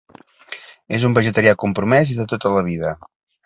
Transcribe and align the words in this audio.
És 0.99 1.05
un 1.11 1.15
vegetarià 1.19 1.53
compromès 1.67 2.15
i 2.17 2.21
de 2.23 2.29
tota 2.35 2.57
la 2.59 2.69
vida. 2.73 2.99